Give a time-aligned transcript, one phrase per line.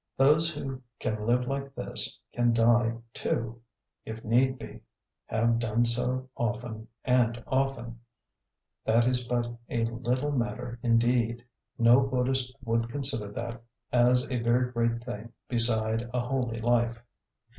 [0.17, 3.61] Those who can live like this can die, too,
[4.03, 4.81] if need be
[5.27, 7.99] have done so often and often;
[8.83, 11.45] that is but a little matter indeed.
[11.77, 13.61] No Buddhist would consider that
[13.93, 16.97] as a very great thing beside a holy life.